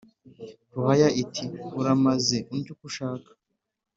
»ruhaya 0.73 1.07
iti 1.21 1.45
«uramaze 1.79 2.37
undye 2.51 2.69
uko 2.73 2.83
ushaka, 2.89 3.29